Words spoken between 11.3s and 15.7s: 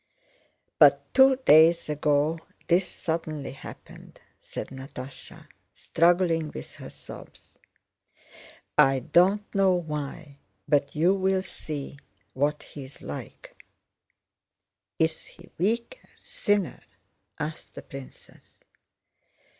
see what he is like." "Is he